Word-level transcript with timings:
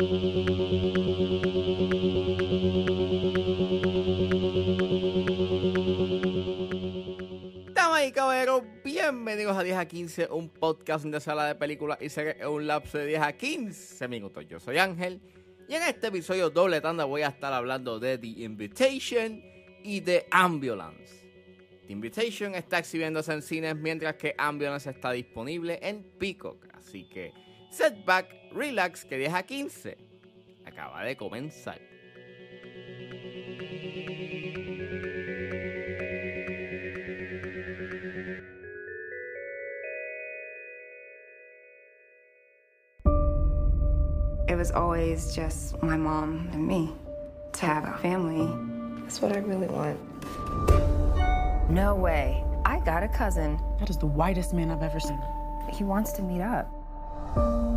Damas 0.00 0.06
y 8.06 8.12
caballeros, 8.12 8.62
bienvenidos 8.84 9.56
a 9.56 9.64
10 9.64 9.76
a 9.76 9.88
15, 9.88 10.28
un 10.30 10.50
podcast 10.50 11.04
de 11.04 11.20
sala 11.20 11.46
de 11.46 11.56
películas 11.56 11.98
y 12.00 12.10
series 12.10 12.36
en 12.38 12.46
un 12.46 12.68
lapso 12.68 12.98
de 12.98 13.06
10 13.06 13.22
a 13.22 13.32
15 13.32 14.06
minutos. 14.06 14.46
Yo 14.46 14.60
soy 14.60 14.78
Ángel 14.78 15.20
y 15.68 15.74
en 15.74 15.82
este 15.82 16.06
episodio 16.06 16.48
doble 16.48 16.80
tanda 16.80 17.04
voy 17.04 17.22
a 17.22 17.28
estar 17.30 17.52
hablando 17.52 17.98
de 17.98 18.18
The 18.18 18.26
Invitation 18.44 19.42
y 19.82 19.98
de 19.98 20.28
Ambulance. 20.30 21.28
The 21.88 21.92
Invitation 21.92 22.54
está 22.54 22.78
exhibiéndose 22.78 23.32
en 23.32 23.42
cines 23.42 23.74
mientras 23.74 24.14
que 24.14 24.36
Ambulance 24.38 24.90
está 24.90 25.10
disponible 25.10 25.80
en 25.82 26.04
Peacock, 26.20 26.68
así 26.74 27.08
que 27.08 27.32
setback, 27.70 28.26
relax, 28.52 29.04
que 29.04 29.16
10 29.18 29.34
a 29.34 29.42
15 29.42 29.96
acaba 30.64 31.04
de 31.04 31.16
comenzar. 31.16 31.78
It 44.48 44.56
was 44.56 44.70
always 44.70 45.34
just 45.34 45.80
my 45.82 45.96
mom 45.96 46.48
and 46.52 46.66
me. 46.66 46.92
To 47.54 47.66
have 47.66 47.84
a 47.84 47.98
family, 47.98 48.46
That's 49.02 49.20
what 49.20 49.32
I 49.34 49.38
really 49.40 49.66
want. 49.66 49.98
no 51.70 51.94
way. 51.96 52.44
I 52.64 52.78
got 52.80 53.02
a 53.02 53.08
cousin. 53.08 53.58
That 53.80 53.90
is 53.90 53.96
the 53.98 54.06
whitest 54.06 54.52
man 54.54 54.70
I've 54.70 54.82
ever 54.82 55.00
seen. 55.00 55.20
He 55.72 55.82
wants 55.84 56.12
to 56.12 56.22
meet 56.22 56.40
up. 56.40 56.66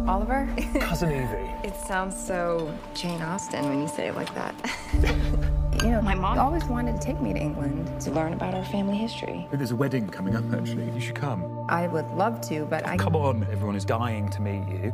Oliver? 0.08 0.48
Cousin 0.80 1.12
Evie. 1.12 1.50
It 1.64 1.76
sounds 1.76 2.16
so 2.18 2.74
Jane 2.96 3.22
Austen 3.22 3.70
when 3.70 3.82
you 3.82 3.88
say 3.88 4.08
it 4.08 4.16
like 4.16 4.34
that. 4.34 4.56
you 5.84 5.90
know, 5.92 6.02
my 6.02 6.16
mom 6.16 6.40
always 6.40 6.66
wanted 6.66 7.00
to 7.00 7.02
take 7.06 7.22
me 7.22 7.34
to 7.34 7.40
England 7.40 8.02
to 8.02 8.12
learn 8.12 8.34
about 8.34 8.56
our 8.56 8.66
family 8.66 8.98
history. 8.98 9.48
There's 9.52 9.72
a 9.72 9.76
wedding 9.76 10.10
coming 10.10 10.36
up, 10.36 10.44
actually. 10.52 10.90
You 10.92 11.00
should 11.00 11.16
come. 11.16 11.66
I 11.70 11.88
would 11.88 12.10
love 12.12 12.42
to, 12.50 12.66
but 12.66 12.86
I. 12.88 12.98
Come 12.98 13.16
on, 13.16 13.44
everyone 13.52 13.76
is 13.76 13.86
dying 13.86 14.30
to 14.30 14.42
meet 14.42 14.68
you. 14.70 14.92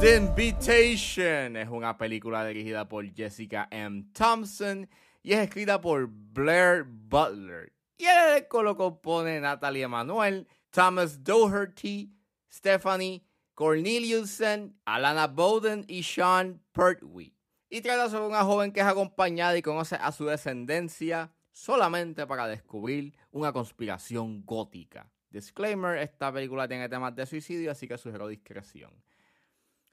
The 0.00 0.16
Invitation 0.16 1.56
es 1.56 1.68
una 1.68 1.98
película 1.98 2.44
dirigida 2.46 2.88
por 2.88 3.04
Jessica 3.14 3.66
M. 3.70 4.04
Thompson 4.14 4.88
y 5.22 5.32
es 5.32 5.48
escrita 5.48 5.80
por 5.80 6.06
Blair 6.06 6.84
Butler. 6.84 7.72
Y 7.98 8.06
el 8.06 8.30
elenco 8.30 8.62
lo 8.62 8.76
compone 8.76 9.40
Natalie 9.40 9.82
Emanuel, 9.82 10.46
Thomas 10.70 11.22
Doherty, 11.22 12.10
Stephanie 12.50 13.24
Corneliusen, 13.54 14.80
Alana 14.84 15.26
Bowden 15.26 15.84
y 15.86 16.02
Sean 16.02 16.62
Pertwee. 16.72 17.34
Y 17.68 17.82
trata 17.82 18.08
sobre 18.08 18.26
una 18.26 18.42
joven 18.42 18.72
que 18.72 18.80
es 18.80 18.86
acompañada 18.86 19.56
y 19.56 19.62
conoce 19.62 19.96
a 19.96 20.10
su 20.12 20.26
descendencia 20.26 21.32
solamente 21.52 22.26
para 22.26 22.48
descubrir 22.48 23.14
una 23.30 23.52
conspiración 23.52 24.44
gótica. 24.44 25.10
Disclaimer, 25.30 25.98
esta 25.98 26.32
película 26.32 26.66
tiene 26.66 26.88
temas 26.88 27.14
de 27.14 27.26
suicidio, 27.26 27.70
así 27.70 27.86
que 27.86 27.96
sugiero 27.96 28.26
discreción. 28.26 28.90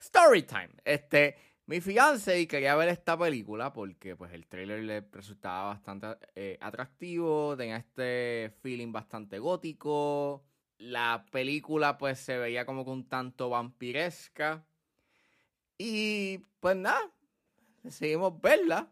Storytime. 0.01 0.71
Este, 0.83 1.35
mi 1.67 1.81
fiance 1.81 2.39
y 2.39 2.47
quería 2.47 2.75
ver 2.75 2.89
esta 2.89 3.17
película 3.17 3.73
porque 3.73 4.15
pues 4.15 4.31
el 4.33 4.47
trailer 4.47 4.83
le 4.83 5.01
resultaba 5.11 5.65
bastante 5.73 6.07
eh, 6.35 6.57
atractivo, 6.61 7.55
tenía 7.57 7.77
este 7.77 8.53
feeling 8.61 8.91
bastante 8.91 9.37
gótico. 9.37 10.43
La 10.77 11.25
película 11.31 11.97
pues 11.97 12.19
se 12.19 12.37
veía 12.37 12.65
como 12.65 12.85
que 12.85 12.91
un 12.91 13.07
tanto 13.07 13.49
vampiresca. 13.49 14.65
Y 15.77 16.39
pues 16.59 16.75
nada, 16.75 17.11
decidimos 17.83 18.39
verla. 18.41 18.87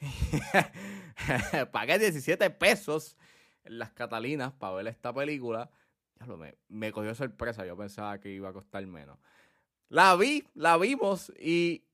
Pagué 1.72 1.98
17 1.98 2.50
pesos 2.50 3.16
en 3.64 3.78
las 3.78 3.92
Catalinas 3.92 4.52
para 4.52 4.74
ver 4.74 4.88
esta 4.88 5.12
película. 5.12 5.70
Me, 6.26 6.56
me 6.68 6.92
cogió 6.92 7.14
sorpresa, 7.14 7.64
yo 7.64 7.76
pensaba 7.76 8.18
que 8.18 8.30
iba 8.30 8.48
a 8.48 8.52
costar 8.52 8.84
menos. 8.86 9.18
La 9.88 10.14
vi, 10.16 10.44
la 10.54 10.76
vimos 10.76 11.32
y. 11.38 11.84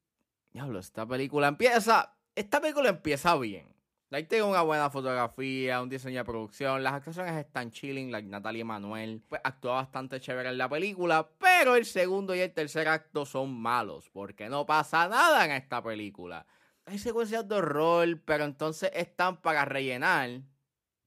Diablo, 0.53 0.79
esta 0.79 1.06
película 1.06 1.49
empieza. 1.49 2.17
Esta 2.35 2.61
película 2.61 2.89
empieza 2.89 3.37
bien. 3.37 3.74
Like, 4.15 4.29
tiene 4.29 4.45
una 4.45 4.63
buena 4.63 4.91
fotografía, 4.91 5.83
un 5.83 5.89
diseño 5.89 6.19
de 6.19 6.25
producción, 6.25 6.85
las 6.85 6.93
actuaciones 6.93 7.35
están 7.35 7.73
chilling, 7.73 8.13
like 8.13 8.29
Natalie 8.29 8.61
Emanuel, 8.61 9.21
pues 9.29 9.41
actúa 9.43 9.73
bastante 9.73 10.21
chévere 10.21 10.51
en 10.51 10.57
la 10.57 10.69
película, 10.69 11.29
pero 11.41 11.75
el 11.75 11.85
segundo 11.85 12.33
y 12.33 12.39
el 12.39 12.53
tercer 12.53 12.87
acto 12.87 13.27
son 13.27 13.53
malos, 13.53 14.09
porque 14.11 14.49
no 14.49 14.67
pasa 14.67 15.09
nada 15.09 15.45
en 15.45 15.51
esta 15.51 15.83
película. 15.83 16.47
Hay 16.85 17.01
secuencias 17.01 17.49
de 17.49 17.57
horror, 17.57 18.21
pero 18.25 18.45
entonces 18.45 18.93
están 18.95 19.43
para 19.43 19.65
rellenar 19.65 20.43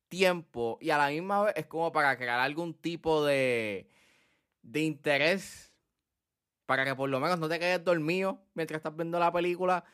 tiempo 0.10 0.78
y 0.82 0.90
a 0.90 0.98
la 0.98 1.08
misma 1.08 1.44
vez 1.44 1.54
es 1.56 1.66
como 1.68 1.94
para 1.94 2.18
crear 2.18 2.42
algún 2.42 2.74
tipo 2.74 3.24
de, 3.24 3.90
de 4.64 4.82
interés 4.82 5.74
para 6.66 6.84
que 6.84 6.94
por 6.94 7.10
lo 7.10 7.22
menos 7.22 7.40
no 7.40 7.48
te 7.48 7.58
quedes 7.58 7.82
dormido 7.86 8.42
mientras 8.54 8.80
estás 8.80 8.98
viendo 8.98 9.18
la 9.18 9.32
película. 9.32 9.86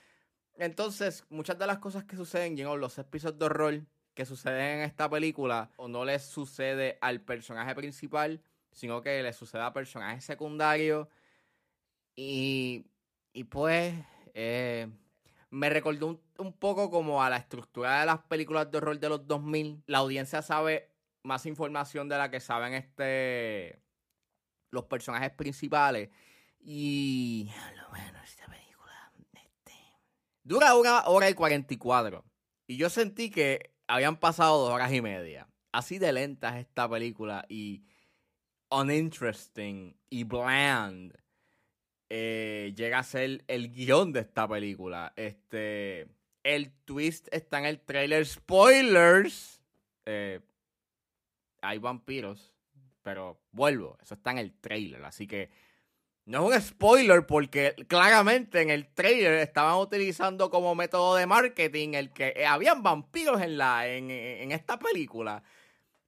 Entonces, 0.56 1.26
muchas 1.30 1.58
de 1.58 1.68
las 1.68 1.80
cosas 1.80 2.04
que 2.04 2.16
suceden, 2.16 2.56
know, 2.56 2.78
los 2.78 2.98
episodios 2.98 3.40
de 3.40 3.46
horror 3.46 3.82
que 4.14 4.26
suceden 4.26 4.80
en 4.80 4.82
esta 4.82 5.10
película, 5.10 5.72
o 5.78 5.88
no 5.88 6.06
les 6.06 6.24
sucede 6.24 6.98
al 7.02 7.22
personaje 7.22 7.74
principal, 7.76 8.42
sino 8.72 9.02
que 9.02 9.24
le 9.24 9.34
sucede 9.34 9.62
a 9.62 9.74
personajes 9.74 10.24
secundarios. 10.24 11.08
Y, 12.16 12.86
y 13.34 13.44
pues, 13.46 13.96
eh, 14.36 14.88
me 15.50 15.70
recordó 15.70 16.08
un, 16.08 16.22
un 16.38 16.54
poco 16.54 16.90
como 16.92 17.24
a 17.24 17.30
la 17.30 17.38
estructura 17.38 18.00
de 18.00 18.06
las 18.06 18.20
películas 18.20 18.70
de 18.72 18.78
horror 18.78 19.00
de 19.00 19.10
los 19.10 19.28
2000. 19.28 19.84
La 19.88 20.00
audiencia 20.00 20.42
sabe 20.42 20.92
más 21.24 21.46
información 21.46 22.10
de 22.10 22.18
la 22.18 22.30
que 22.30 22.40
saben 22.40 22.74
este 22.74 23.82
los 24.72 24.86
personajes 24.86 25.32
principales. 25.32 26.10
Y. 26.60 27.50
Lo 27.76 27.96
esta 28.24 28.46
película. 28.48 28.63
Dura 30.44 30.76
una 30.76 31.04
hora 31.08 31.30
y 31.30 31.34
44. 31.34 32.24
Y 32.68 32.78
yo 32.78 32.90
sentí 32.90 33.30
que 33.30 33.72
habían 33.88 34.18
pasado 34.18 34.60
dos 34.66 34.74
horas 34.74 34.92
y 34.92 35.02
media. 35.02 35.48
Así 35.72 36.00
de 36.00 36.12
lenta 36.14 36.58
es 36.60 36.66
esta 36.68 36.90
película. 36.90 37.46
Y. 37.50 37.84
Uninteresting. 38.70 39.96
Y 40.10 40.24
bland. 40.24 41.16
eh, 42.10 42.74
llega 42.76 43.00
a 43.00 43.04
ser 43.04 43.44
el 43.48 43.72
guion 43.72 44.12
de 44.12 44.22
esta 44.22 44.48
película. 44.48 45.14
Este. 45.16 46.08
El 46.44 46.72
twist 46.86 47.28
está 47.32 47.60
en 47.60 47.66
el 47.66 47.80
trailer. 47.80 48.26
Spoilers. 48.26 49.62
Eh, 50.06 50.42
hay 51.62 51.78
vampiros. 51.78 52.54
Pero 53.02 53.42
vuelvo. 53.52 53.98
Eso 54.02 54.16
está 54.16 54.32
en 54.32 54.40
el 54.40 54.54
trailer. 54.54 55.04
Así 55.06 55.26
que. 55.28 55.50
No 56.26 56.52
es 56.54 56.56
un 56.56 56.62
spoiler 56.70 57.26
porque 57.26 57.76
claramente 57.88 58.62
en 58.62 58.70
el 58.70 58.88
trailer 58.94 59.34
estaban 59.40 59.76
utilizando 59.78 60.50
como 60.50 60.74
método 60.74 61.16
de 61.16 61.28
marketing 61.28 61.96
el 61.96 62.14
que 62.14 62.34
eh, 62.38 62.46
habían 62.46 62.82
vampiros 62.82 63.42
en, 63.42 63.58
la, 63.58 63.88
en, 63.90 64.10
en 64.10 64.52
esta 64.54 64.80
película. 64.80 65.44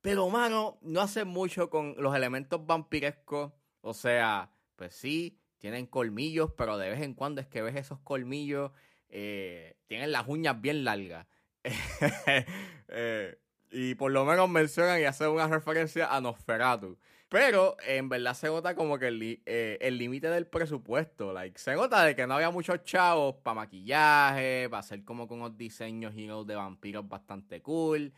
Pero, 0.02 0.30
mano, 0.30 0.80
no 0.82 1.02
hace 1.02 1.26
mucho 1.26 1.70
con 1.70 1.96
los 2.00 2.16
elementos 2.16 2.66
vampirescos. 2.66 3.54
O 3.82 3.94
sea, 3.94 4.52
pues 4.76 4.96
sí, 4.96 5.40
tienen 5.60 5.88
colmillos, 5.88 6.52
pero 6.58 6.78
de 6.78 6.90
vez 6.92 7.02
en 7.02 7.14
cuando 7.16 7.42
es 7.42 7.48
que 7.48 7.62
ves 7.62 7.76
esos 7.76 8.00
colmillos. 8.02 8.72
eh, 9.10 9.78
tienen 9.88 10.12
las 10.12 10.28
uñas 10.28 10.62
bien 10.62 10.84
largas. 10.86 11.28
Eh, 12.90 13.38
y 13.72 13.96
por 13.96 14.12
lo 14.12 14.26
menos 14.26 14.48
mencionan 14.50 15.02
y 15.02 15.06
hacen 15.06 15.30
una 15.30 15.48
referencia 15.48 16.14
a 16.16 16.22
Nosferatu. 16.22 16.98
Pero 17.36 17.76
en 17.86 18.08
verdad 18.08 18.34
se 18.34 18.48
nota 18.48 18.76
como 18.76 18.98
que 18.98 19.10
el 19.10 19.42
eh, 19.46 19.92
límite 19.92 20.30
del 20.30 20.48
presupuesto. 20.48 21.34
Like, 21.34 21.60
se 21.60 21.74
nota 21.74 22.06
de 22.06 22.16
que 22.16 22.26
no 22.26 22.36
había 22.36 22.50
muchos 22.50 22.86
chavos 22.86 23.36
para 23.44 23.56
maquillaje, 23.56 24.70
para 24.70 24.80
hacer 24.80 25.04
como 25.04 25.28
con 25.28 25.42
unos 25.42 25.58
diseños 25.58 26.16
you 26.16 26.28
know, 26.28 26.46
de 26.46 26.56
vampiros 26.56 27.06
bastante 27.06 27.62
cool. 27.62 28.14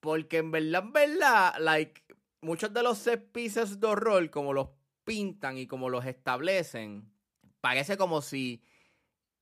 Porque 0.00 0.36
en 0.36 0.50
verdad, 0.50 0.82
en 0.82 0.92
verdad, 0.92 1.54
like, 1.58 2.02
muchos 2.42 2.74
de 2.74 2.82
los 2.82 2.98
set 2.98 3.32
pieces 3.32 3.80
de 3.80 3.86
horror, 3.86 4.28
como 4.28 4.52
los 4.52 4.68
pintan 5.04 5.56
y 5.56 5.66
como 5.66 5.88
los 5.88 6.04
establecen, 6.04 7.10
parece 7.62 7.96
como 7.96 8.20
si 8.20 8.62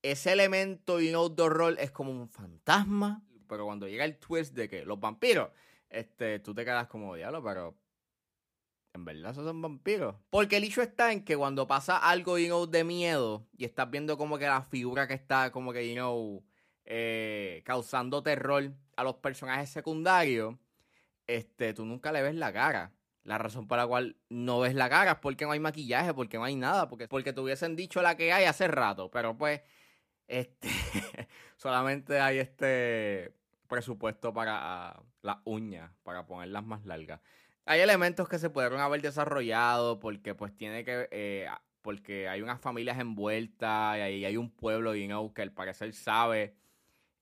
ese 0.01 0.31
elemento 0.31 1.01
you 1.01 1.09
know, 1.09 1.27
de 1.27 1.43
horror 1.43 1.75
es 1.77 1.91
como 1.91 2.11
un 2.11 2.29
fantasma. 2.29 3.21
Pero 3.49 3.65
cuando 3.65 3.85
llega 3.85 4.05
el 4.05 4.17
twist 4.17 4.53
de 4.53 4.69
que 4.69 4.85
los 4.85 4.97
vampiros, 4.97 5.49
este, 5.89 6.39
tú 6.39 6.55
te 6.55 6.63
quedas 6.63 6.87
como 6.87 7.15
diablo, 7.15 7.43
pero 7.43 7.84
en 8.95 9.05
verdad 9.05 9.31
esos 9.31 9.45
son 9.45 9.61
vampiros. 9.61 10.15
Porque 10.29 10.57
el 10.57 10.63
hecho 10.63 10.81
está 10.81 11.11
en 11.11 11.23
que 11.23 11.37
cuando 11.37 11.67
pasa 11.67 11.97
algo, 11.97 12.39
you 12.39 12.47
know, 12.47 12.65
de 12.65 12.83
miedo 12.83 13.45
y 13.57 13.65
estás 13.65 13.91
viendo 13.91 14.17
como 14.17 14.37
que 14.37 14.45
la 14.45 14.61
figura 14.63 15.07
que 15.07 15.13
está 15.13 15.51
como 15.51 15.73
que, 15.73 15.87
you 15.87 15.95
know, 15.95 16.43
eh, 16.85 17.61
causando 17.65 18.23
terror 18.23 18.71
a 18.95 19.03
los 19.03 19.15
personajes 19.15 19.69
secundarios, 19.69 20.55
este, 21.27 21.73
tú 21.73 21.85
nunca 21.85 22.11
le 22.11 22.21
ves 22.21 22.35
la 22.35 22.53
cara. 22.53 22.93
la 23.23 23.37
razón 23.37 23.67
por 23.67 23.77
la 23.77 23.87
cual 23.87 24.17
no 24.29 24.59
ves 24.59 24.75
la 24.75 24.87
cara 24.89 25.13
es 25.13 25.17
porque 25.17 25.45
no 25.45 25.51
hay 25.51 25.59
maquillaje, 25.59 26.13
porque 26.13 26.37
no 26.37 26.43
hay 26.43 26.55
nada, 26.55 26.87
porque, 26.87 27.07
porque 27.07 27.33
te 27.33 27.41
hubiesen 27.41 27.75
dicho 27.75 28.01
la 28.01 28.15
que 28.15 28.31
hay 28.31 28.45
hace 28.45 28.67
rato, 28.67 29.09
pero 29.11 29.35
pues 29.37 29.61
este 30.27 30.69
solamente 31.57 32.19
hay 32.19 32.37
este 32.37 33.33
presupuesto 33.67 34.33
para 34.33 35.01
las 35.21 35.37
uñas, 35.43 35.91
para 36.03 36.25
ponerlas 36.25 36.63
más 36.65 36.85
largas. 36.85 37.19
Hay 37.65 37.81
elementos 37.81 38.29
que 38.29 38.39
se 38.39 38.49
pudieron 38.49 38.79
haber 38.79 39.01
desarrollado 39.01 39.99
porque 39.99 40.35
pues 40.35 40.55
tiene 40.55 40.85
que 40.85 41.07
eh, 41.11 41.47
porque 41.81 42.27
hay 42.27 42.41
unas 42.41 42.59
familias 42.59 42.99
envueltas 42.99 43.97
y 43.97 44.01
ahí 44.01 44.25
hay 44.25 44.37
un 44.37 44.49
pueblo, 44.49 44.95
you 44.95 45.05
know, 45.05 45.33
que 45.33 45.43
al 45.43 45.51
parecer 45.51 45.93
sabe 45.93 46.55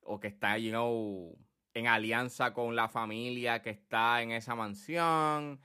o 0.02 0.20
que 0.20 0.28
está, 0.28 0.58
you 0.58 0.72
know, 0.72 1.38
en 1.74 1.88
alianza 1.88 2.54
con 2.54 2.76
la 2.76 2.88
familia 2.88 3.62
que 3.62 3.72
está 3.72 4.22
en 4.22 4.32
esa 4.32 4.56
mansión. 4.56 5.60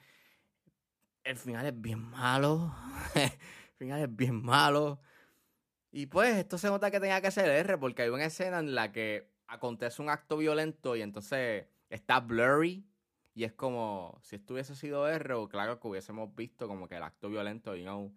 El 1.22 1.36
final 1.36 1.66
es 1.66 1.80
bien 1.80 2.00
malo. 2.00 2.74
el 3.14 3.30
final 3.78 4.02
es 4.02 4.16
bien 4.16 4.42
malo. 4.42 5.00
Y 5.92 6.06
pues 6.06 6.36
esto 6.36 6.58
se 6.58 6.68
nota 6.68 6.90
que 6.90 7.00
tenía 7.00 7.20
que 7.20 7.30
ser 7.30 7.48
R 7.48 7.78
porque 7.78 8.02
hay 8.02 8.08
una 8.08 8.24
escena 8.24 8.58
en 8.58 8.74
la 8.74 8.90
que 8.92 9.30
acontece 9.46 10.02
un 10.02 10.10
acto 10.10 10.36
violento 10.36 10.96
y 10.96 11.02
entonces 11.02 11.66
está 11.88 12.20
blurry 12.20 12.84
y 13.38 13.44
es 13.44 13.52
como 13.52 14.18
si 14.20 14.34
esto 14.34 14.54
hubiese 14.54 14.74
sido 14.74 15.08
R 15.08 15.34
o 15.34 15.48
claro 15.48 15.78
que 15.78 15.86
hubiésemos 15.86 16.34
visto 16.34 16.66
como 16.66 16.88
que 16.88 16.96
el 16.96 17.04
acto 17.04 17.28
violento, 17.28 17.76
you 17.76 17.84
know, 17.84 18.12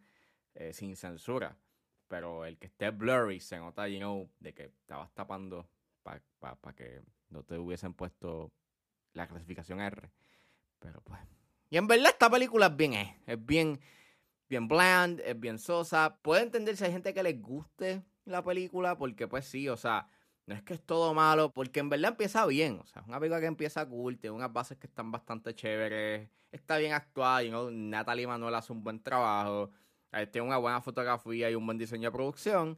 eh, 0.56 0.74
sin 0.74 0.96
censura. 0.96 1.60
Pero 2.08 2.44
el 2.44 2.58
que 2.58 2.66
esté 2.66 2.90
blurry 2.90 3.40
se 3.40 3.60
nota, 3.60 3.88
you 3.88 4.00
know, 4.00 4.32
de 4.40 4.56
que 4.56 4.64
estabas 4.64 5.14
tapando 5.14 5.70
para 6.02 6.24
pa, 6.40 6.74
que 6.74 7.04
no 7.30 7.44
te 7.44 7.60
hubiesen 7.60 7.94
puesto 7.94 8.52
la 9.14 9.28
clasificación 9.28 9.80
R. 9.80 10.10
Pero 10.80 11.02
pues. 11.02 11.20
Y 11.70 11.78
en 11.78 11.86
verdad 11.86 12.10
esta 12.10 12.28
película 12.28 12.66
es 12.66 12.76
bien, 12.76 12.94
eh, 12.94 13.22
es 13.28 13.46
bien 13.46 13.80
bien 14.50 14.68
bland, 14.68 15.20
es 15.20 15.40
bien 15.40 15.60
sosa. 15.60 16.18
Puede 16.24 16.42
entender 16.42 16.76
si 16.78 16.84
hay 16.86 16.94
gente 16.94 17.14
que 17.14 17.22
les 17.22 17.40
guste 17.40 18.04
la 18.26 18.44
película, 18.44 18.98
porque 18.98 19.28
pues 19.28 19.46
sí, 19.46 19.70
o 19.70 19.78
sea, 19.78 20.08
no 20.46 20.56
es 20.56 20.64
que 20.64 20.74
es 20.74 20.82
todo 20.82 21.14
malo, 21.14 21.52
porque 21.52 21.80
en 21.80 21.90
verdad 21.90 22.12
empieza 22.12 22.46
bien. 22.46 22.80
O 22.82 22.86
sea, 22.88 23.02
es 23.02 23.08
una 23.08 23.20
película 23.20 23.40
que 23.40 23.48
empieza 23.48 23.88
cool, 23.88 24.18
tiene 24.18 24.36
unas 24.36 24.52
bases 24.52 24.78
que 24.78 24.88
están 24.88 25.12
bastante 25.12 25.54
chéveres, 25.56 26.30
está 26.52 26.78
bien 26.78 26.94
actuada, 26.94 27.44
you 27.44 27.50
know, 27.50 27.70
Natalie 27.72 28.28
Manuel 28.28 28.56
hace 28.56 28.74
un 28.74 28.84
buen 28.84 29.02
trabajo, 29.02 29.72
eh, 30.12 30.28
tiene 30.28 30.48
una 30.48 30.58
buena 30.58 30.82
fotografía 30.82 31.50
y 31.50 31.56
un 31.56 31.66
buen 31.66 31.78
diseño 31.78 32.10
de 32.10 32.12
producción. 32.12 32.78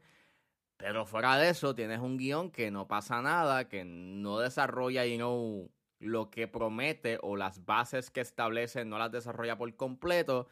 Pero 0.78 1.06
fuera 1.06 1.38
de 1.38 1.50
eso, 1.50 1.76
tienes 1.76 2.00
un 2.00 2.18
guion 2.18 2.52
que 2.52 2.72
no 2.72 2.88
pasa 2.88 3.22
nada, 3.22 3.70
que 3.70 3.86
no 3.86 4.40
desarrolla, 4.40 5.06
you 5.06 5.18
know, 5.18 5.72
lo 6.00 6.30
que 6.30 6.48
promete 6.48 7.20
o 7.22 7.36
las 7.38 7.66
bases 7.66 8.12
que 8.12 8.22
establece 8.22 8.84
no 8.86 8.98
las 8.98 9.12
desarrolla 9.12 9.58
por 9.58 9.74
completo. 9.76 10.48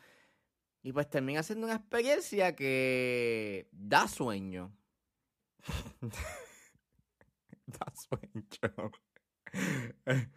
Y 0.83 0.93
pues 0.93 1.09
termina 1.09 1.43
siendo 1.43 1.67
una 1.67 1.75
experiencia 1.75 2.55
que 2.55 3.67
da 3.71 4.07
sueño. 4.07 4.71
da 7.65 7.91
sueño. 7.93 8.91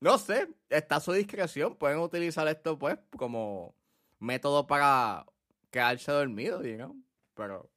no 0.00 0.18
sé, 0.18 0.48
está 0.68 0.96
a 0.96 1.00
su 1.00 1.12
discreción. 1.12 1.76
Pueden 1.76 1.98
utilizar 1.98 2.46
esto 2.48 2.78
pues 2.78 2.98
como 3.16 3.74
método 4.18 4.66
para 4.66 5.26
quedarse 5.70 6.12
dormido, 6.12 6.60
digamos. 6.60 6.96
Pero 7.34 7.70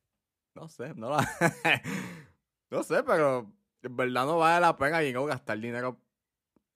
no 0.55 0.67
sé, 0.67 0.93
no 0.95 1.09
la... 1.09 1.29
no 2.71 2.83
sé, 2.83 3.03
pero 3.03 3.51
en 3.83 3.95
verdad 3.95 4.25
no 4.25 4.37
vale 4.37 4.61
la 4.61 4.75
pena 4.75 5.03
you 5.03 5.25
gastar 5.25 5.59
dinero 5.59 5.99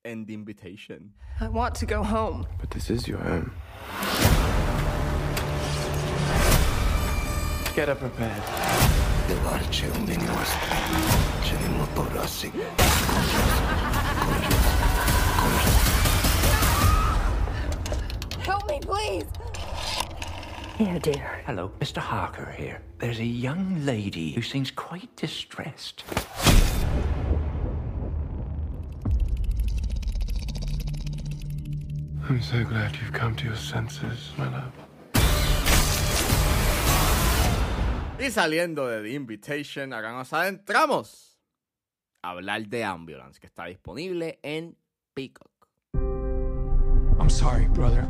en 0.04 0.26
The 0.26 0.34
Invitation. 0.34 1.14
I 1.42 1.48
want 1.48 1.76
to 1.80 1.86
go 1.86 2.04
home. 2.04 2.48
But 2.60 2.70
this 2.70 2.90
is 2.90 3.08
your 3.08 3.20
home. 3.20 3.52
Get 7.76 7.90
up 7.90 8.00
prepared. 8.00 9.05
Devarce 9.28 9.86
un 9.96 10.06
minuoste. 10.06 10.70
Ce 11.44 11.56
ne 11.58 11.78
motorassi. 11.78 12.52
Ah, 12.78 13.96
Help 18.46 18.68
me, 18.70 18.80
please. 18.80 19.26
Here, 20.78 21.00
dear. 21.00 21.42
Hello, 21.46 21.72
Mr. 21.80 21.98
Harker 21.98 22.52
here. 22.58 22.82
There's 23.00 23.20
a 23.20 23.26
young 23.26 23.86
lady 23.86 24.34
who 24.34 24.42
seems 24.42 24.72
quite 24.72 25.16
distressed. 25.16 26.04
I'm 32.28 32.42
so 32.42 32.64
glad 32.64 32.96
you've 32.98 33.14
come 33.14 33.36
to 33.38 33.46
your 33.46 33.56
senses, 33.56 34.32
my 34.38 34.50
love. 34.50 34.85
Y 38.18 38.32
saliendo 38.32 38.88
de 38.88 39.02
The 39.02 39.14
Invitation, 39.14 39.92
acá 39.92 40.14
nos 40.14 40.32
adentramos 40.32 41.38
a 42.22 42.30
hablar 42.30 42.66
de 42.66 42.84
Ambulance, 42.84 43.40
que 43.40 43.48
está 43.48 43.66
disponible 43.66 44.40
en 44.42 44.78
Peacock. 45.14 45.52
I'm 47.20 47.30
sorry, 47.30 47.68
brother. 47.68 48.08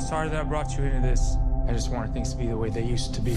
Sorry 0.00 0.28
that 0.28 0.42
I 0.42 0.44
brought 0.44 0.76
you 0.76 0.84
into 0.84 1.00
this. 1.00 1.38
I 1.66 1.72
just 1.72 1.90
wanted 1.90 2.12
things 2.12 2.30
to 2.32 2.36
be 2.36 2.46
the 2.46 2.56
way 2.56 2.70
they 2.70 2.84
used 2.84 3.14
to 3.14 3.22
be. 3.22 3.36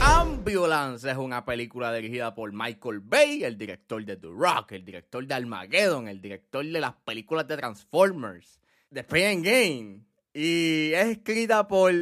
Ambulance 0.00 1.10
es 1.10 1.16
una 1.16 1.44
película 1.44 1.92
dirigida 1.92 2.32
por 2.34 2.52
Michael 2.52 3.00
Bay, 3.00 3.42
el 3.42 3.58
director 3.58 4.04
de 4.04 4.16
The 4.16 4.28
Rock, 4.28 4.72
el 4.72 4.84
director 4.84 5.26
de 5.26 5.34
Armageddon, 5.34 6.06
el 6.06 6.20
director 6.20 6.64
de 6.64 6.80
las 6.80 6.94
películas 7.04 7.48
de 7.48 7.56
Transformers, 7.56 8.60
de 8.90 9.02
Pain 9.02 9.42
Game. 9.42 10.13
Y 10.36 10.90
es 10.94 11.06
escrita 11.06 11.68
por 11.68 11.92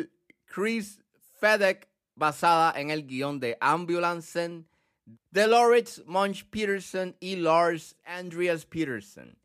Chris 0.46 0.98
Fedek, 1.38 1.86
basada 2.14 2.80
en 2.80 2.88
el 2.88 3.06
guion 3.06 3.38
de 3.38 3.58
Ambulance 3.60 4.64
de 5.30 5.46
Lawrence 5.46 6.02
Munch 6.06 6.48
Peterson 6.48 7.14
y 7.20 7.36
Lars 7.36 7.94
Andreas 8.04 8.64
Peterson. 8.64 9.36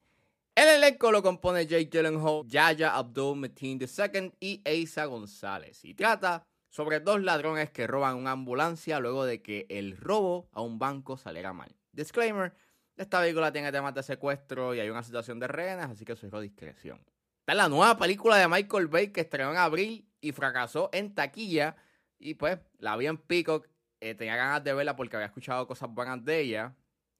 El 0.56 0.70
elenco 0.70 1.12
lo 1.12 1.22
compone 1.22 1.68
Jake 1.68 1.90
Gyllenhaal, 1.92 2.48
Yaya 2.48 2.96
Abdul 2.96 3.36
Mateen 3.36 3.78
II 3.78 4.32
y 4.40 4.62
Asa 4.66 5.04
González. 5.04 5.84
Y 5.84 5.94
trata 5.94 6.46
sobre 6.70 7.02
dos 7.02 7.22
ladrones 7.22 7.72
que 7.72 7.88
roban 7.88 8.16
una 8.16 8.32
ambulancia 8.32 9.02
luego 9.02 9.26
de 9.26 9.42
que 9.42 9.66
el 9.70 9.98
robo 9.98 10.48
a 10.54 10.62
un 10.62 10.80
banco 10.80 11.18
saliera 11.18 11.52
mal. 11.52 11.76
Disclaimer, 11.92 12.54
esta 12.96 13.20
película 13.20 13.52
tiene 13.52 13.70
temas 13.70 13.94
de 13.94 14.04
secuestro 14.04 14.74
y 14.74 14.80
hay 14.80 14.90
una 14.90 15.04
situación 15.04 15.40
de 15.40 15.48
rehenes, 15.48 15.88
así 15.88 16.06
que 16.06 16.16
su 16.16 16.30
discreción. 16.40 17.02
Esta 17.48 17.54
es 17.54 17.58
la 17.60 17.70
nueva 17.70 17.98
película 17.98 18.36
de 18.36 18.46
Michael 18.46 18.88
Bay 18.88 19.08
que 19.14 19.22
estrenó 19.22 19.52
en 19.52 19.58
abril 19.58 20.06
y 20.20 20.34
fracasó 20.34 20.90
en 20.92 21.16
taquilla. 21.16 21.78
Y 22.20 22.34
pues 22.34 22.60
la 22.78 22.98
vi 22.98 23.08
en 23.08 23.18
Peacock. 23.18 23.70
Eh, 24.02 24.16
tenía 24.16 24.36
ganas 24.36 24.66
de 24.66 24.74
verla 24.74 24.98
porque 24.98 25.16
había 25.16 25.28
escuchado 25.28 25.66
cosas 25.66 25.90
buenas 25.90 26.26
de 26.26 26.42
ella. 26.42 26.76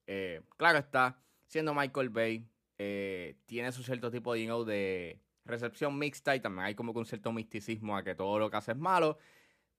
Eh, 0.06 0.42
claro 0.58 0.80
está, 0.80 1.18
siendo 1.46 1.74
Michael 1.74 2.10
Bay, 2.10 2.46
eh, 2.78 3.38
tiene 3.46 3.72
su 3.72 3.84
cierto 3.84 4.12
tipo 4.12 4.34
de, 4.34 4.42
de 4.66 5.22
recepción 5.46 5.98
mixta 5.98 6.36
y 6.36 6.42
también 6.42 6.66
hay 6.66 6.76
como 6.76 6.92
que 6.92 7.00
un 7.00 7.06
cierto 7.06 7.32
misticismo 7.32 7.96
a 7.96 8.04
que 8.04 8.14
todo 8.14 8.38
lo 8.38 8.52
que 8.52 8.58
hace 8.58 8.74
es 8.74 8.78
malo. 8.78 9.18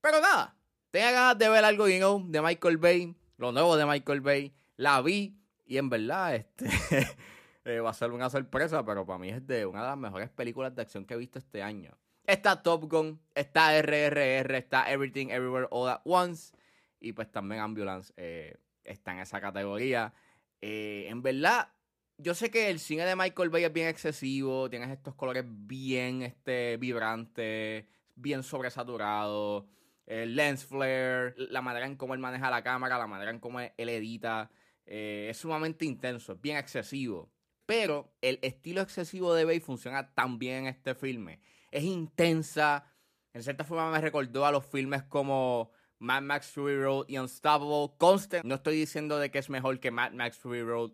Pero 0.00 0.18
nada, 0.22 0.56
tenía 0.90 1.10
ganas 1.10 1.36
de 1.36 1.50
ver 1.50 1.62
algo 1.62 1.86
you 1.90 2.24
de 2.26 2.40
Michael 2.40 2.78
Bay, 2.78 3.14
lo 3.36 3.52
nuevo 3.52 3.76
de 3.76 3.84
Michael 3.84 4.22
Bay. 4.22 4.54
La 4.76 5.02
vi 5.02 5.38
y 5.66 5.76
en 5.76 5.90
verdad, 5.90 6.36
este. 6.36 6.70
Eh, 7.64 7.80
va 7.80 7.90
a 7.90 7.94
ser 7.94 8.12
una 8.12 8.30
sorpresa, 8.30 8.84
pero 8.84 9.04
para 9.04 9.18
mí 9.18 9.28
es 9.28 9.46
de 9.46 9.66
una 9.66 9.82
de 9.82 9.88
las 9.88 9.98
mejores 9.98 10.30
películas 10.30 10.74
de 10.74 10.82
acción 10.82 11.04
que 11.04 11.14
he 11.14 11.16
visto 11.18 11.38
este 11.38 11.62
año. 11.62 11.96
Está 12.24 12.62
Top 12.62 12.90
Gun, 12.90 13.20
está 13.34 13.78
RRR, 13.80 14.54
está 14.56 14.90
Everything 14.90 15.28
Everywhere 15.28 15.66
All 15.70 15.88
At 15.88 16.00
Once 16.04 16.54
y 17.00 17.12
pues 17.12 17.30
también 17.30 17.60
Ambulance 17.60 18.12
eh, 18.16 18.56
está 18.84 19.12
en 19.12 19.20
esa 19.20 19.40
categoría. 19.40 20.12
Eh, 20.60 21.06
en 21.08 21.22
verdad, 21.22 21.68
yo 22.16 22.34
sé 22.34 22.50
que 22.50 22.70
el 22.70 22.80
cine 22.80 23.04
de 23.04 23.16
Michael 23.16 23.50
Bay 23.50 23.64
es 23.64 23.72
bien 23.72 23.88
excesivo, 23.88 24.68
tienes 24.68 24.90
estos 24.90 25.14
colores 25.14 25.44
bien 25.46 26.22
este, 26.22 26.76
vibrantes, 26.76 27.86
bien 28.14 28.42
sobresaturados, 28.42 29.64
el 30.06 30.36
lens 30.36 30.64
flare, 30.64 31.34
la 31.36 31.62
manera 31.62 31.86
en 31.86 31.96
cómo 31.96 32.14
él 32.14 32.20
maneja 32.20 32.50
la 32.50 32.62
cámara, 32.62 32.98
la 32.98 33.06
manera 33.06 33.30
en 33.30 33.40
cómo 33.40 33.60
él 33.60 33.88
edita, 33.88 34.50
es 34.86 35.36
sumamente 35.36 35.84
intenso, 35.84 36.32
es 36.32 36.40
bien 36.40 36.56
excesivo. 36.56 37.30
Pero 37.68 38.14
el 38.22 38.38
estilo 38.40 38.80
excesivo 38.80 39.34
de 39.34 39.44
Bay 39.44 39.60
funciona 39.60 40.14
tan 40.14 40.38
bien 40.38 40.60
en 40.60 40.66
este 40.68 40.94
filme. 40.94 41.42
Es 41.70 41.84
intensa. 41.84 42.90
En 43.34 43.42
cierta 43.42 43.62
forma 43.62 43.90
me 43.90 44.00
recordó 44.00 44.46
a 44.46 44.50
los 44.50 44.64
filmes 44.64 45.02
como 45.02 45.70
Mad 45.98 46.22
Max 46.22 46.46
Fury 46.46 46.80
Road 46.80 47.04
y 47.08 47.18
Unstoppable. 47.18 47.94
Conste, 47.98 48.40
no 48.42 48.54
estoy 48.54 48.74
diciendo 48.74 49.18
de 49.18 49.30
que 49.30 49.38
es 49.38 49.50
mejor 49.50 49.80
que 49.80 49.90
Mad 49.90 50.12
Max 50.12 50.38
Fury 50.38 50.62
Road 50.62 50.92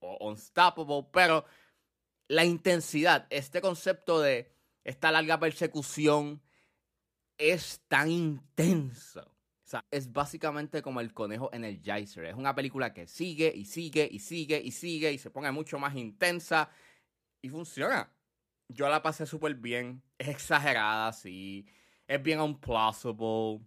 o 0.00 0.28
Unstoppable, 0.28 1.08
pero 1.10 1.46
la 2.28 2.44
intensidad, 2.44 3.26
este 3.30 3.62
concepto 3.62 4.20
de 4.20 4.54
esta 4.84 5.10
larga 5.12 5.40
persecución 5.40 6.42
es 7.38 7.80
tan 7.88 8.10
intenso 8.10 9.39
es 9.90 10.12
básicamente 10.12 10.82
como 10.82 11.00
el 11.00 11.12
conejo 11.12 11.50
en 11.52 11.64
el 11.64 11.80
Geyser. 11.82 12.24
Es 12.26 12.34
una 12.34 12.54
película 12.54 12.92
que 12.92 13.06
sigue 13.06 13.52
y 13.54 13.64
sigue 13.64 14.08
y 14.10 14.18
sigue 14.18 14.60
y 14.62 14.70
sigue 14.70 15.12
y 15.12 15.18
se 15.18 15.30
pone 15.30 15.50
mucho 15.50 15.78
más 15.78 15.94
intensa. 15.96 16.70
Y 17.42 17.48
funciona. 17.48 18.12
Yo 18.68 18.88
la 18.88 19.02
pasé 19.02 19.26
súper 19.26 19.54
bien. 19.54 20.02
Es 20.18 20.28
exagerada, 20.28 21.12
sí. 21.12 21.66
Es 22.06 22.22
bien 22.22 22.40
unplausible. 22.40 23.60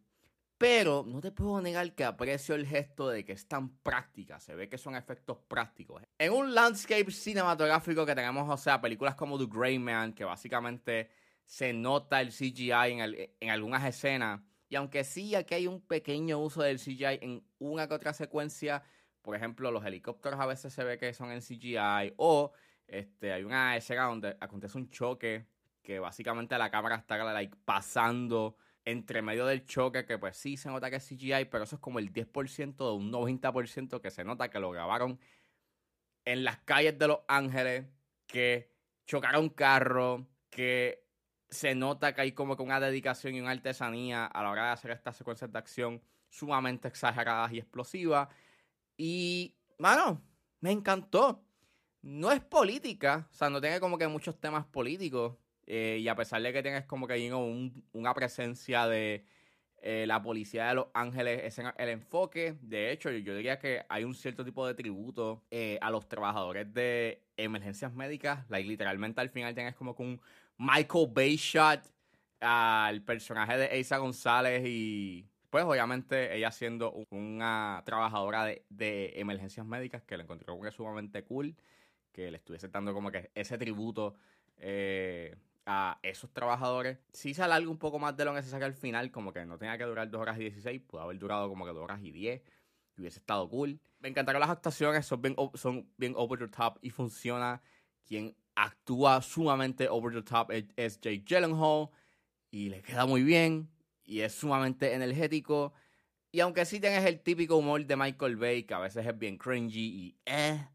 Pero 0.58 1.04
no 1.06 1.20
te 1.20 1.32
puedo 1.32 1.60
negar 1.62 1.94
que 1.94 2.06
aprecio 2.06 2.56
el 2.56 2.66
gesto 2.66 3.10
de 3.10 3.26
que 3.26 3.34
es 3.34 3.48
tan 3.48 3.70
práctica. 3.80 4.40
Se 4.40 4.56
ve 4.56 4.70
que 4.70 4.78
son 4.78 4.96
efectos 4.96 5.38
prácticos. 5.48 6.02
En 6.18 6.32
un 6.32 6.54
landscape 6.54 7.12
cinematográfico 7.12 8.06
que 8.06 8.16
tenemos, 8.16 8.50
o 8.50 8.58
sea, 8.58 8.80
películas 8.80 9.16
como 9.16 9.38
The 9.38 9.48
Grey 9.50 9.80
Man, 9.80 10.14
que 10.14 10.24
básicamente 10.24 11.10
se 11.46 11.74
nota 11.74 12.22
el 12.22 12.30
CGI 12.30 13.34
en 13.42 13.50
algunas 13.50 13.84
escenas. 13.84 14.40
Y 14.74 14.76
aunque 14.76 15.04
sí, 15.04 15.36
aquí 15.36 15.54
hay 15.54 15.68
un 15.68 15.82
pequeño 15.82 16.40
uso 16.40 16.64
del 16.64 16.80
CGI 16.80 17.20
en 17.22 17.46
una 17.60 17.88
que 17.88 17.94
otra 17.94 18.12
secuencia. 18.12 18.82
Por 19.22 19.36
ejemplo, 19.36 19.70
los 19.70 19.86
helicópteros 19.86 20.40
a 20.40 20.48
veces 20.48 20.74
se 20.74 20.84
ve 20.84 20.98
que 20.98 21.14
son 21.14 21.32
en 21.32 21.42
CGI. 21.42 22.16
O 22.18 22.54
este, 22.88 23.34
hay 23.34 23.44
una 23.44 23.78
escena 23.78 24.06
donde 24.06 24.36
acontece 24.40 24.76
un 24.80 24.90
choque 24.90 25.46
que 25.84 26.00
básicamente 26.00 26.58
la 26.58 26.72
cámara 26.72 26.96
está 26.96 27.24
like, 27.24 27.56
pasando 27.66 28.58
entre 28.84 29.22
medio 29.22 29.46
del 29.46 29.64
choque, 29.64 30.08
que 30.08 30.18
pues 30.18 30.38
sí 30.38 30.58
se 30.58 30.70
nota 30.70 30.90
que 30.90 30.96
es 30.96 31.08
CGI, 31.08 31.46
pero 31.52 31.66
eso 31.66 31.76
es 31.76 31.80
como 31.80 32.00
el 32.00 32.12
10% 32.12 32.76
de 32.76 32.94
un 32.96 33.12
90% 33.12 34.02
que 34.02 34.10
se 34.10 34.24
nota 34.24 34.50
que 34.50 34.60
lo 34.60 34.72
grabaron 34.72 35.20
en 36.26 36.44
las 36.44 36.58
calles 36.62 36.98
de 36.98 37.10
Los 37.10 37.20
Ángeles, 37.28 37.86
que 38.26 38.72
chocaron 39.06 39.50
carro, 39.50 40.26
que 40.50 41.03
se 41.54 41.76
nota 41.76 42.14
que 42.16 42.22
hay 42.22 42.32
como 42.34 42.58
que 42.58 42.64
una 42.64 42.80
dedicación 42.80 43.36
y 43.36 43.42
una 43.42 43.52
artesanía 43.52 44.26
a 44.26 44.44
la 44.44 44.52
hora 44.52 44.66
de 44.68 44.72
hacer 44.74 44.92
estas 44.92 45.18
secuencias 45.18 45.52
de 45.52 45.60
acción 45.60 46.02
sumamente 46.30 46.88
exageradas 46.88 47.52
y 47.54 47.60
explosivas. 47.60 48.30
Y, 48.98 49.56
mano, 49.80 50.22
me 50.62 50.72
encantó. 50.72 51.46
No 52.02 52.32
es 52.32 52.42
política, 52.42 53.28
o 53.32 53.34
sea, 53.34 53.50
no 53.50 53.62
tiene 53.62 53.80
como 53.80 53.98
que 53.98 54.08
muchos 54.08 54.40
temas 54.40 54.66
políticos. 54.66 55.38
eh, 55.66 56.00
y 56.02 56.08
a 56.10 56.16
pesar 56.16 56.42
de 56.42 56.52
que 56.52 56.62
tienes 56.62 56.86
como 56.86 57.08
que 57.08 57.22
you 57.24 57.30
know, 57.30 57.42
un- 57.46 57.88
una 57.94 58.14
presencia 58.14 58.86
de 58.88 59.26
eh, 59.86 60.06
la 60.08 60.22
policía 60.22 60.68
de 60.70 60.76
Los 60.76 60.88
Ángeles, 60.94 61.42
es 61.44 61.60
el 61.78 61.90
enfoque. 61.90 62.56
De 62.62 62.92
hecho, 62.92 63.12
yo, 63.12 63.18
yo 63.18 63.36
diría 63.36 63.60
que 63.60 63.86
hay 63.90 64.06
un 64.06 64.16
cierto 64.16 64.46
tipo 64.46 64.66
de 64.66 64.74
tributo 64.74 65.44
eh, 65.52 65.78
a 65.82 65.92
los 65.92 66.08
trabajadores 66.08 66.74
de 66.74 67.22
emergencias 67.36 67.94
médicas. 67.94 68.50
Literalmente 68.50 69.20
al 69.20 69.30
final 69.30 69.54
tienes 69.54 69.76
como 69.76 69.94
que 69.94 70.04
un 70.04 70.22
Michael 70.58 71.10
Bay 71.14 71.36
shot 71.36 71.82
al 72.40 73.02
personaje 73.02 73.58
de 73.58 73.66
Eiza 73.76 73.98
González 73.98 74.64
y 74.66 75.28
pues 75.50 75.66
obviamente 75.66 76.36
ella 76.36 76.52
siendo 76.52 76.94
una 77.10 77.84
trabajadora 77.86 78.46
de, 78.46 78.66
de 78.70 79.14
emergencias 79.16 79.66
médicas 79.66 80.02
que 80.04 80.18
le 80.18 80.24
encontré 80.24 80.46
como 80.46 80.64
que 80.64 80.72
sumamente 80.72 81.24
cool 81.24 81.56
que 82.14 82.32
le 82.32 82.38
estuviese 82.38 82.70
dando 82.70 82.94
como 82.94 83.12
que 83.12 83.32
ese 83.36 83.58
tributo 83.58 84.16
eh, 84.58 85.36
a 85.66 86.00
esos 86.04 86.32
trabajadores. 86.34 87.00
Sí 87.12 87.34
se 87.34 87.44
alarga 87.44 87.70
un 87.70 87.78
poco 87.78 88.00
más 88.00 88.16
de 88.18 88.26
lo 88.26 88.34
necesario 88.34 88.66
al 88.66 88.74
final, 88.74 89.12
como 89.12 89.32
que 89.34 89.46
no 89.46 89.58
tenía 89.58 89.78
que 89.78 89.86
durar 89.86 90.10
2 90.10 90.22
horas 90.22 90.38
y 90.38 90.42
16, 90.42 90.82
pudo 90.82 91.02
haber 91.02 91.18
durado 91.18 91.50
como 91.50 91.66
que 91.66 91.72
2 91.72 91.84
horas 91.84 92.02
y 92.02 92.12
10 92.12 92.42
y 92.96 93.02
hubiese 93.02 93.20
estado 93.20 93.50
cool. 93.50 93.80
Me 94.00 94.10
encantaron 94.10 94.40
las 94.40 94.50
actuaciones, 94.50 95.06
son 95.06 95.22
bien, 95.22 95.36
son 95.56 95.90
bien 95.98 96.14
over 96.16 96.40
the 96.40 96.48
top 96.48 96.78
y 96.82 96.90
funciona. 96.90 97.62
Quien 98.06 98.36
actúa 98.56 99.22
sumamente 99.22 99.88
over 99.90 100.14
the 100.14 100.22
top 100.22 100.52
es, 100.52 100.66
es 100.76 101.00
Jake 101.00 101.24
Gyllenhaal 101.26 101.90
y 102.52 102.70
le 102.70 102.82
queda 102.82 103.06
muy 103.06 103.24
bien 103.24 103.70
y 104.04 104.22
es 104.22 104.34
sumamente 104.34 104.94
energético. 104.94 105.74
Y 106.32 106.40
aunque 106.40 106.66
sí 106.66 106.80
tienes 106.80 107.06
el 107.06 107.22
típico 107.22 107.58
humor 107.58 107.86
de 107.86 107.96
Michael 107.96 108.36
Bay, 108.36 108.64
que 108.64 108.74
a 108.74 108.80
veces 108.80 109.06
es 109.06 109.18
bien 109.18 109.38
cringy 109.38 109.80
y 109.80 110.18
eh, 110.26 110.68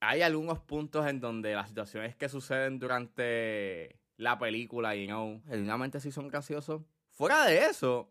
hay 0.00 0.22
algunos 0.22 0.58
puntos 0.60 1.06
en 1.06 1.20
donde 1.20 1.54
las 1.54 1.68
situaciones 1.68 2.16
que 2.16 2.28
suceden 2.28 2.78
durante 2.78 4.00
la 4.16 4.38
película, 4.38 4.94
you 4.94 5.06
know, 5.06 5.42
genuinamente 5.46 6.00
sí 6.00 6.10
son 6.10 6.28
graciosos. 6.28 6.82
Fuera 7.10 7.44
de 7.44 7.66
eso, 7.66 8.10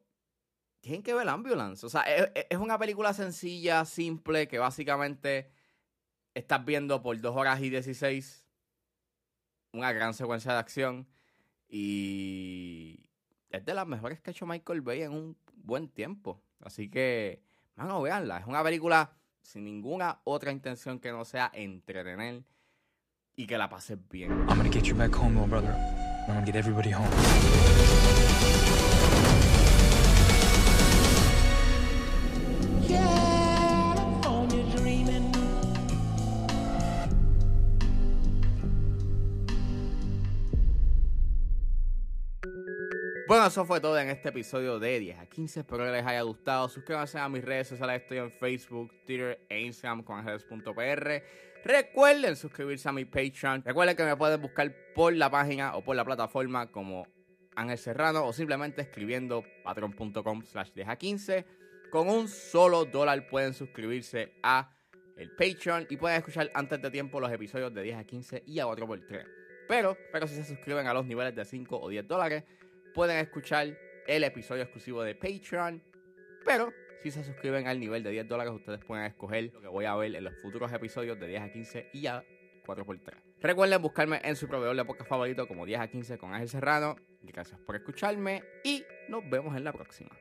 tienen 0.81 1.03
que 1.03 1.13
ver 1.13 1.27
Ambulance. 1.27 1.85
O 1.85 1.89
sea, 1.89 2.01
es, 2.01 2.31
es 2.49 2.57
una 2.57 2.77
película 2.77 3.13
sencilla, 3.13 3.85
simple, 3.85 4.47
que 4.47 4.59
básicamente 4.59 5.51
estás 6.33 6.63
viendo 6.63 7.01
por 7.01 7.19
2 7.19 7.35
horas 7.35 7.59
y 7.61 7.69
16 7.69 8.45
una 9.73 9.91
gran 9.91 10.13
secuencia 10.13 10.53
de 10.53 10.59
acción 10.59 11.07
y 11.67 13.07
es 13.49 13.63
de 13.65 13.73
las 13.73 13.87
mejores 13.87 14.19
que 14.19 14.29
ha 14.29 14.33
hecho 14.33 14.45
Michael 14.45 14.81
Bay 14.81 15.03
en 15.03 15.11
un 15.11 15.37
buen 15.53 15.89
tiempo. 15.89 16.41
Así 16.61 16.89
que, 16.89 17.43
mano, 17.75 18.01
véanla. 18.01 18.39
Es 18.39 18.47
una 18.47 18.63
película 18.63 19.11
sin 19.41 19.65
ninguna 19.65 20.21
otra 20.23 20.51
intención 20.51 20.99
que 20.99 21.11
no 21.11 21.25
sea 21.25 21.51
entretener 21.53 22.43
y 23.35 23.47
que 23.47 23.57
la 23.57 23.69
pases 23.69 23.97
bien. 24.09 24.31
I'm 24.31 24.57
gonna 24.57 24.69
get 24.69 24.83
you 24.83 24.95
back 24.95 25.13
home, 25.15 25.35
little 25.35 25.47
brother. 25.47 25.73
I'm 26.27 26.35
gonna 26.35 26.45
get 26.45 26.55
everybody 26.55 26.91
home. 26.91 27.09
Eso 43.47 43.65
fue 43.65 43.79
todo 43.79 43.97
en 43.97 44.09
este 44.09 44.29
episodio 44.29 44.79
de 44.79 44.99
10 44.99 45.19
a 45.19 45.25
15. 45.25 45.61
Espero 45.61 45.85
que 45.85 45.91
les 45.91 46.05
haya 46.05 46.21
gustado. 46.23 46.67
Suscríbanse 46.67 47.17
a 47.17 47.29
mis 47.29 47.43
redes 47.43 47.69
sociales. 47.69 48.01
Estoy 48.01 48.17
en 48.17 48.31
Facebook, 48.31 48.91
Twitter 49.05 49.45
e 49.47 49.61
Instagram 49.61 50.03
con 50.03 50.19
ángeles.pr. 50.19 51.23
Recuerden 51.63 52.35
suscribirse 52.35 52.89
a 52.89 52.91
mi 52.91 53.05
Patreon. 53.05 53.63
Recuerden 53.63 53.95
que 53.95 54.03
me 54.03 54.17
pueden 54.17 54.41
buscar 54.41 54.71
por 54.93 55.13
la 55.13 55.29
página 55.29 55.75
o 55.77 55.83
por 55.83 55.95
la 55.95 56.03
plataforma 56.03 56.69
como 56.69 57.07
Ángel 57.55 57.77
Serrano 57.77 58.25
o 58.25 58.33
simplemente 58.33 58.81
escribiendo 58.81 59.43
patreon.com 59.63 60.43
slash 60.43 60.71
10 60.73 60.89
a 60.89 60.95
15. 60.97 61.45
Con 61.91 62.09
un 62.09 62.27
solo 62.27 62.85
dólar 62.85 63.27
pueden 63.29 63.53
suscribirse 63.53 64.33
a 64.43 64.75
el 65.17 65.31
Patreon 65.31 65.87
y 65.89 65.97
pueden 65.97 66.17
escuchar 66.17 66.51
antes 66.53 66.81
de 66.81 66.91
tiempo 66.91 67.19
los 67.19 67.31
episodios 67.31 67.73
de 67.73 67.83
10 67.83 67.97
a 67.97 68.03
15 68.03 68.43
y 68.45 68.59
a 68.59 68.65
4x3. 68.65 69.25
Pero, 69.69 69.95
pero 70.11 70.27
si 70.27 70.35
se 70.35 70.43
suscriben 70.43 70.87
a 70.87 70.93
los 70.93 71.05
niveles 71.05 71.35
de 71.35 71.45
5 71.45 71.79
o 71.79 71.89
10 71.89 72.07
dólares, 72.07 72.43
pueden 72.93 73.17
escuchar 73.17 73.77
el 74.07 74.23
episodio 74.23 74.63
exclusivo 74.63 75.03
de 75.03 75.15
Patreon. 75.15 75.81
Pero 76.45 76.73
si 77.01 77.11
se 77.11 77.23
suscriben 77.23 77.67
al 77.67 77.79
nivel 77.79 78.03
de 78.03 78.11
10 78.11 78.27
dólares, 78.27 78.53
ustedes 78.53 78.83
pueden 78.83 79.05
escoger 79.05 79.51
lo 79.53 79.61
que 79.61 79.67
voy 79.67 79.85
a 79.85 79.95
ver 79.95 80.15
en 80.15 80.23
los 80.23 80.33
futuros 80.41 80.71
episodios 80.73 81.19
de 81.19 81.27
10 81.27 81.41
a 81.41 81.51
15 81.51 81.89
y 81.93 82.07
a 82.07 82.23
4x3. 82.65 83.13
Recuerden 83.41 83.81
buscarme 83.81 84.19
en 84.23 84.35
su 84.35 84.47
proveedor 84.47 84.75
de 84.75 84.85
podcast 84.85 85.09
favorito 85.09 85.47
como 85.47 85.65
10 85.65 85.79
a 85.79 85.87
15 85.87 86.17
con 86.17 86.33
Ángel 86.33 86.49
Serrano. 86.49 86.97
Gracias 87.21 87.59
por 87.61 87.75
escucharme 87.75 88.43
y 88.63 88.83
nos 89.07 89.29
vemos 89.29 89.55
en 89.55 89.63
la 89.63 89.71
próxima. 89.71 90.11